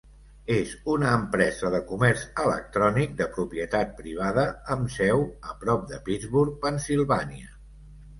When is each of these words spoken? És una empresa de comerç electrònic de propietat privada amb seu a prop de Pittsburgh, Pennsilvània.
És 0.53 0.69
una 0.91 1.09
empresa 1.15 1.69
de 1.73 1.81
comerç 1.91 2.23
electrònic 2.43 3.13
de 3.19 3.27
propietat 3.35 3.91
privada 3.99 4.45
amb 4.77 4.89
seu 4.95 5.27
a 5.51 5.53
prop 5.65 5.85
de 5.93 6.01
Pittsburgh, 6.09 6.57
Pennsilvània. 6.65 7.53